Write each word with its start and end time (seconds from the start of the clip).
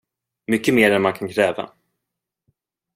Mycket 0.47 0.73
mer 0.73 0.91
än 0.91 1.01
man 1.01 1.13
kan 1.13 1.27
kräva. 1.29 1.69